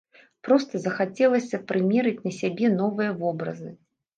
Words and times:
Проста 0.45 0.81
захацелася 0.85 1.61
прымерыць 1.73 2.25
на 2.27 2.35
сябе 2.41 2.73
новыя 2.81 3.11
вобразы. 3.21 3.69